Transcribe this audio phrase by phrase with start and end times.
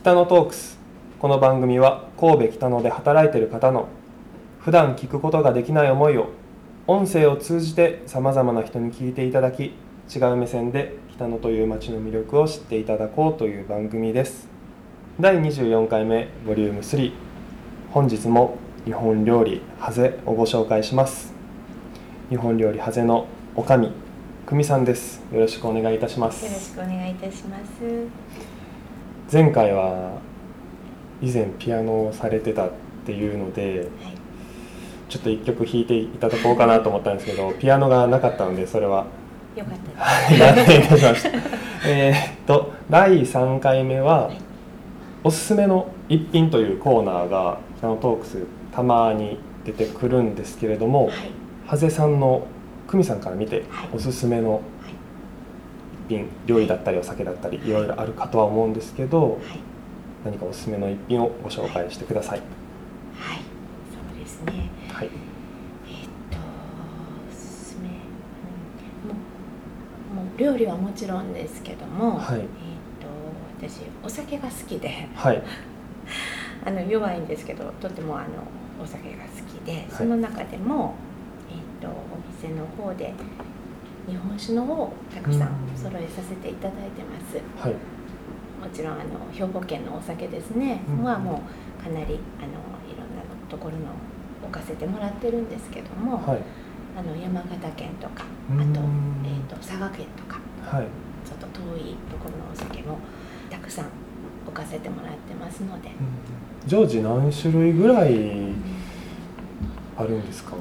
[0.00, 0.78] 北野トークス。
[1.18, 3.86] この番組は神戸北野で働いている方の
[4.58, 6.30] 普段聞くことができない思いを
[6.86, 9.74] 音声を通じてさまざまな人に聞いていただき
[10.08, 14.48] 違う目線で北野という街の魅力を知っていただこうという番組です。
[15.20, 17.12] 第24回目ボリューム3
[17.90, 18.56] 本日も
[18.86, 21.34] 日本料理ハゼをご紹介します。
[22.30, 23.92] 日本料理ハゼのおかみ
[24.46, 25.20] 久美さんです。
[25.30, 26.46] よろしくお願いいたします。
[26.46, 28.59] よろしくお願いいたします。
[29.32, 30.18] 前回は
[31.22, 32.70] 以前ピアノをされてたっ
[33.06, 34.14] ていうのではい、
[35.08, 39.06] ちょっと一曲弾いていただこうかなと思ったんですけどピアノがなかったのでそれは。
[39.54, 40.72] よかったです。
[40.72, 41.38] はいたしました。
[41.88, 44.38] えーっと第3回目ははい。
[45.22, 48.38] おすすめの一品というコーナーが北のトークス
[48.72, 51.30] たまに出てくるんですけれどもはい、
[51.66, 52.46] ハゼさんの
[52.88, 53.90] 久美さんから見てはい。
[53.94, 54.69] おすすめの一
[56.10, 57.70] 品料理だったりお酒だったりい。
[57.70, 59.40] ろいろあるかとは思うんですけどはい、
[60.24, 62.40] 何かおすすめの一品をご紹介してください。
[62.40, 64.68] はい、そうですね。
[64.92, 65.06] はい。
[65.06, 66.36] えーっと、
[67.30, 67.90] おすすめ、う
[69.06, 72.38] ん、もう、もう料理はもちろんですけども、はい。
[72.38, 72.46] えーっ
[73.60, 75.42] と、私お酒が好きで、はい。
[76.66, 78.26] あの弱いんですけど、とてもあの
[78.82, 80.94] お酒が好きで、その中でも、
[81.50, 83.14] えーっとお店の方で
[84.08, 85.76] 日本酒の方をたくさんうん。
[85.76, 87.36] 揃えさせていただいてます。
[87.62, 87.72] はい。
[87.72, 91.04] もちろんあの兵庫県のお酒ですね、うん。
[91.04, 91.42] はも
[91.80, 92.14] うかなりあの
[92.86, 93.86] いろんなところの
[94.42, 96.42] 置かせてもらってるんですけども、はい。
[96.98, 98.72] あの山形県とかあうん。
[98.72, 98.80] と,、
[99.24, 100.86] えー、と佐賀県とかはい。
[101.24, 102.98] ちょっと遠いところのお酒も
[103.48, 103.86] たくさん
[104.46, 105.90] 置かせてもらってますので、
[106.66, 108.52] 常時何種類ぐらい
[109.96, 110.54] あるんですか？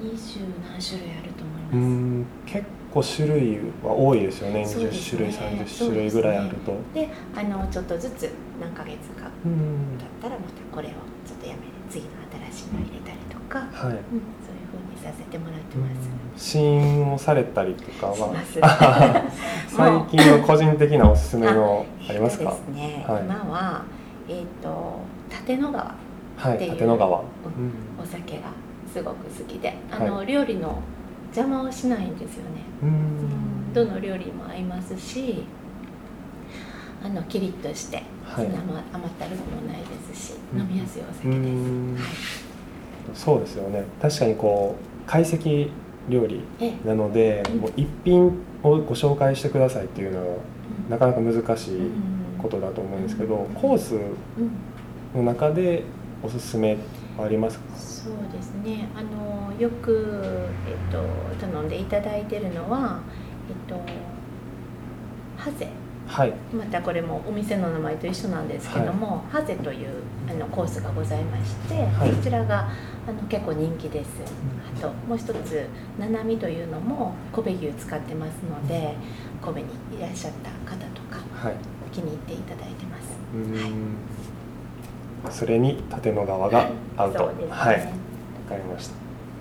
[0.00, 1.76] 二十何種類あると思ういます。
[1.76, 4.62] ん結構種類は多いですよね。
[4.62, 6.74] 20そうです種類ね30種類ぐらいあると。
[6.94, 8.30] であのちょっとずつ
[8.60, 9.98] 何ヶ月かうん。
[9.98, 10.90] だったらまたこれを
[11.26, 12.10] ちょっとやめ次の
[12.52, 13.68] 新しいの入れたりとか、はい。
[13.68, 14.00] うん、そういう
[14.72, 15.88] 風にさせてもらってま
[16.36, 16.52] す。
[16.52, 18.20] 試飲をされたりとかし
[18.60, 19.24] は
[19.68, 22.44] 最近の個人的なおすすめのありますか？
[22.44, 23.22] えっとですね、はい。
[23.22, 23.84] 今は
[24.28, 25.94] えっ、と立野川
[26.36, 27.24] はいっていう立野川、お
[28.04, 28.42] 酒が
[28.96, 30.80] すごく好きで、あの、は料理の
[31.26, 32.62] 邪魔をしないんですよね。
[33.74, 35.44] どの料理にも合いますし、
[37.04, 38.46] あのキリッとして、はい。
[38.46, 40.60] そんな甘甘ったるくもないですし、うん。
[40.60, 41.50] 飲みやすいお酒うです。
[41.50, 41.94] ん。
[41.94, 42.04] はい。
[43.12, 43.84] そうですよね。
[44.00, 45.70] 確かにこう懐石
[46.08, 46.88] 料理ええ。
[46.88, 47.58] なので、うん。
[47.58, 48.24] もう一品
[48.62, 50.90] をご紹介してくださいっていうのはうん。
[50.90, 52.38] なかなか難しいうん。
[52.38, 53.54] ことだと思うんですけど、うん。
[53.54, 55.22] コースうん。
[55.22, 55.82] の中で
[56.22, 56.78] おすすめは
[57.18, 57.64] ありますか？
[57.76, 58.88] そうですね。
[58.94, 61.02] あのよくえっと
[61.40, 63.00] 頼んでいただいてるのは
[63.48, 63.80] えっと
[65.36, 65.68] ハゼ。
[66.06, 69.88] はいまたこれもお店の名前と一緒なんですけども、ハゼという
[70.30, 72.68] あのコースがございまして、はいこちらが
[73.08, 74.08] あの結構人気です。
[74.78, 75.66] あともう一つ
[75.98, 78.94] ななみというのも神戸牛使ってますので、
[79.42, 81.56] 神戸にいらっしゃった方とかはい
[81.92, 83.16] 気に入っていただいてます。
[83.34, 83.96] うーん
[85.30, 87.18] それに立野川が合うと。
[87.18, 87.50] そうですね。
[87.50, 87.76] はい。
[87.76, 87.86] わ
[88.48, 88.94] かりました。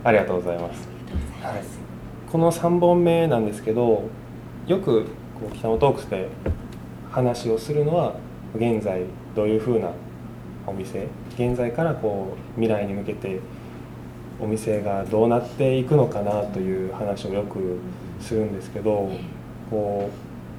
[0.03, 0.87] ありがとうございます。
[0.87, 1.85] ありがとうござい。
[2.31, 4.03] この3本目なんですけど
[4.67, 5.05] よく
[5.39, 6.27] こう北野トークスで
[7.11, 8.15] 話をするのは
[8.55, 9.03] 現在
[9.35, 9.91] どういうふうな
[10.67, 11.07] お店？
[11.35, 13.39] 現在からこう未来に向けて
[14.39, 17.79] お店がどうなっていくのかなという話をよく
[18.19, 19.19] するんですけどえ
[19.69, 20.09] こ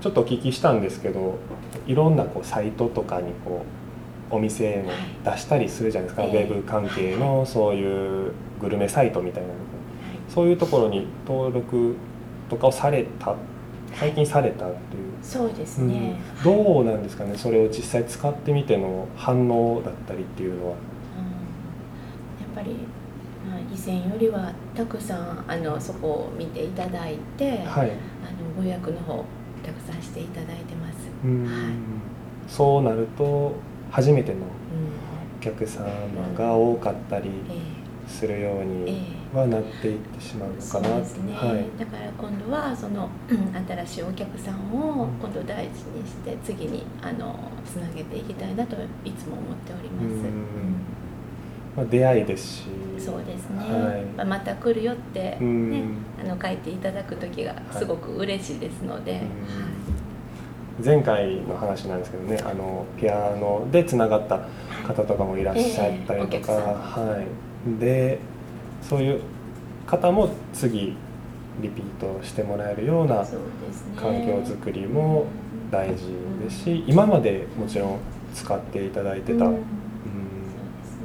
[0.00, 1.38] うちょっとお聞きしたんですけど
[1.86, 3.85] いろんなこうサイトとかにこう
[4.30, 4.90] お店も
[5.24, 9.54] 出したりするじゃないですか、ええウェブ関係のそういうグルメサイトみたいなの。
[9.54, 9.60] はい。
[10.28, 11.94] そういうところに登録
[12.48, 13.34] とかをされた
[13.94, 16.20] 最近されたっていう、そうですね。
[16.38, 16.64] うん。
[16.64, 20.74] どうなんですかねそれを実際使ってみての反応だったりっていうのは。
[20.74, 20.76] うん。
[22.42, 22.76] やっぱり、
[23.48, 29.24] まあ、以前よりはたくさんあのそこを見ていただいて、はい、あのご予約の方
[29.62, 30.96] たくさんしていただいてます。
[31.24, 31.44] うん。
[31.44, 31.52] はい。
[32.46, 33.54] そうなると
[33.90, 34.46] 初めてのうん
[35.38, 35.86] お客様
[36.36, 37.76] が多かったりえ
[38.08, 41.78] するようえにえはなっていってしまうのかなうですね、はい。
[41.78, 50.04] だから今度はそのうん新しいお客さんを今度大事にして次にあのつなげていきたいなといつも思っております。
[50.04, 50.76] うん。
[51.76, 52.64] まあ、出会いですし。
[52.68, 54.26] うんそうですね、はい。
[54.26, 55.70] また来るよって、うん。
[55.70, 55.82] ね、
[56.18, 59.20] あの書いていただく時がすごく嬉しいですので、はい
[60.84, 64.40] 前回の話なんですけどねあのピアノでつながった
[64.86, 67.26] 方とかもいらっしゃったりとか、ええお客さんは
[67.76, 68.18] い、で
[68.82, 69.22] そういう
[69.86, 70.96] 方も次
[71.60, 73.24] リピートしてもらえるような
[73.96, 75.26] 環境づくりも
[75.70, 76.04] 大事
[76.42, 77.98] ですし、今までもちろん
[78.34, 79.62] 使っていただいてた、うん。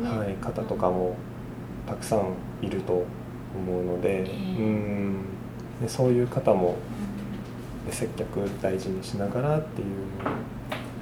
[0.03, 1.15] はい、方とかも
[1.88, 3.06] たくさんいると
[3.56, 5.25] 思うので,、うん。
[5.81, 6.75] でそういう方も
[7.89, 9.88] 接客大事にしながらっていう。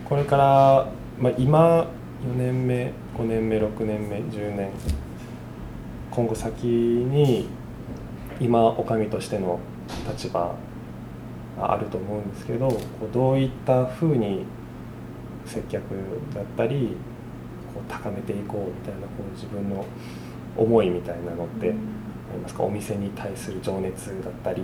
[0.08, 0.88] これから、
[1.20, 1.88] まあ、今
[2.24, 4.72] 4年目5年目6年目10年。
[6.12, 7.48] 今後先に
[8.40, 9.60] 今おかみとしての
[10.10, 10.56] 立場
[11.58, 12.78] があると思うんですけどこ
[13.10, 14.46] うどういったふうに
[15.46, 15.84] 接客
[16.34, 16.96] だったり
[17.74, 19.86] こう高めていこうみたいなこう自分の
[20.58, 22.64] 思いみたいなのってありますか？
[22.64, 24.64] お店に対する情熱だったり。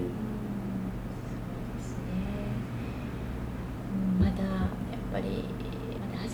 [4.19, 4.69] まだやっ
[5.13, 5.43] ぱり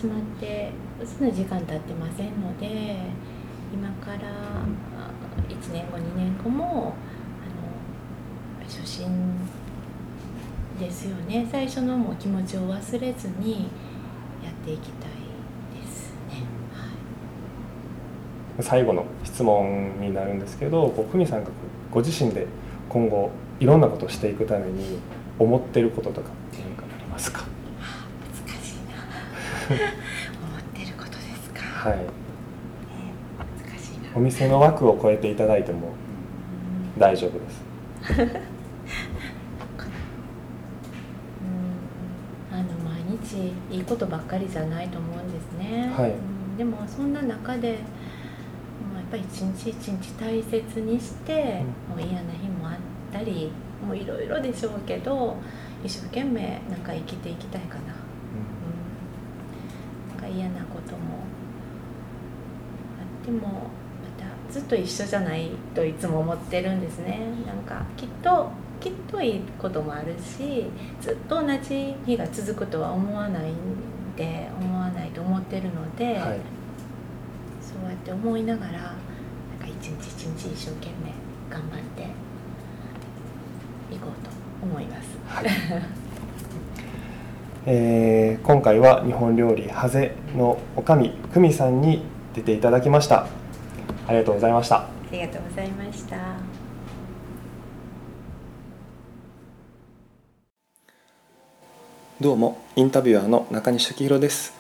[0.04, 0.72] まだ始まって
[1.06, 2.98] そんな時間経ってませんので
[3.74, 4.18] 今から
[5.48, 6.94] 1年後2年後も
[7.42, 7.48] あ
[8.64, 9.38] の初心
[10.80, 11.48] ですよね。
[11.52, 13.70] 最初のもう気持ちを忘れずに
[14.44, 15.10] やっていきたい
[15.80, 16.44] ですね、
[16.74, 16.88] は
[18.60, 21.52] い、最後の質問になるんですけど久美さんが
[21.92, 22.48] ご自身で
[22.90, 25.00] 今後いろんなことをしていくために
[25.38, 28.96] 思ってることとか何かありますか難しいな
[29.52, 29.78] 思っ
[30.74, 31.90] てることですか？
[31.90, 34.10] はい、難しいな。
[34.16, 35.94] お店の枠を超えていただいても
[36.98, 37.62] 大丈夫です。
[43.32, 52.76] しいいことばっかりじゃないと思うんですね、はい、うん、でもそんな中でもうやっぱり一日一日大切にして、うん、もう嫌な日もあっ
[53.14, 53.52] たり
[53.86, 55.38] もういろいろでしょうけど
[55.84, 57.96] 一生懸命なんか生きていきたいかな、
[60.32, 61.22] 嫌なことも。
[63.00, 63.52] あってもま
[64.18, 67.20] たずっと一緒じゃないといつも思ってるんですね。
[67.46, 68.50] なんかきっと
[68.80, 70.66] きっといいこともあるし
[71.00, 76.40] ずっと同じ日が続くとは思わないんで思わないと思ってるので、はい、
[77.62, 78.82] そうやって思いながらなん
[79.60, 81.14] か一日一日一生懸命
[81.50, 82.04] 頑張って
[83.94, 84.32] いこうと
[84.64, 85.18] 思います。
[85.28, 85.82] はい
[87.68, 92.04] えー、今回は日本料理ハゼのおかみ久美さんに
[92.34, 93.28] 出ていただきました。
[94.08, 94.78] ありがとうございました。
[94.78, 96.18] ありがとうございました。
[102.20, 104.54] どうもインタビュアーの中西幸宏です。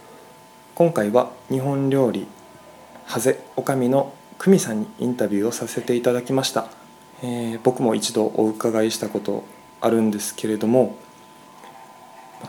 [0.76, 2.28] 今回は日本料理
[3.06, 6.68] ハゼおかみの久美さんにインタビューをさせていただきました、
[7.24, 9.44] えー、僕も一度お伺いしたこと
[9.80, 10.98] あるんですけれども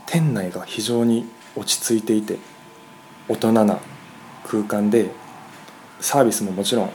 [0.07, 2.39] 店内が非常に落ち着いていて
[3.29, 3.79] 大人な
[4.45, 5.11] 空間で
[6.01, 6.91] サービスももちろん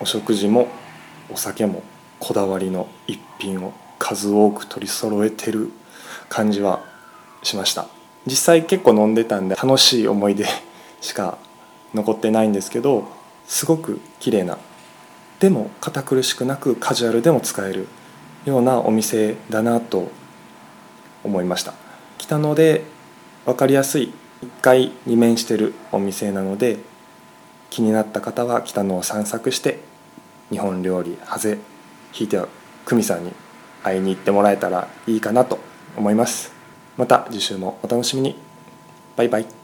[0.00, 0.68] お食事も
[1.30, 1.82] お酒も
[2.18, 5.70] こだわりの一品を数多く取り揃えてる
[6.28, 6.84] 感じは
[7.42, 7.86] しました。
[8.26, 10.44] 実際結構飲んでたんで楽しい思い出
[11.00, 11.38] しか
[11.94, 13.08] 残ってないんですけど
[13.46, 14.58] すごく綺麗な
[15.40, 17.88] でも堅苦しくなくカジュアルでも使える
[18.44, 20.10] ようなお店だなと
[21.24, 21.74] 思いました。
[22.18, 22.84] 来たので
[23.46, 24.12] 分かりやすい
[24.42, 26.78] 1階に面してるお店なので
[27.70, 29.80] 気になった方は北野を散策して
[30.50, 31.58] 日本料理ハゼ
[32.12, 32.48] ひいては
[32.84, 33.32] 久美さんに
[33.82, 35.58] 会いに行ってもらえたらいいかなと
[35.96, 36.52] 思います。
[36.96, 38.36] また次週もお楽しみに。
[39.16, 39.57] バイバイ。